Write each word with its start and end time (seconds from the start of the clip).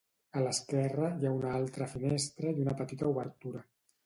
A 0.39 0.41
l'esquerra 0.43 1.09
hi 1.19 1.29
ha 1.29 1.33
una 1.41 1.51
altra 1.57 1.89
finestra 1.93 2.55
i 2.57 2.65
una 2.65 2.75
petita 2.81 3.11
obertura. 3.13 3.65